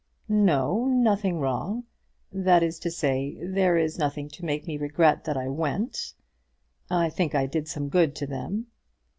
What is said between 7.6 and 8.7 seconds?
some good to them."